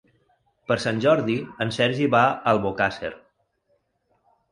Per 0.69 0.77
Sant 0.85 1.01
Jordi 1.03 1.35
en 1.65 1.73
Sergi 1.75 2.07
va 2.15 2.21
a 2.29 2.31
Albocàsser. 2.53 3.13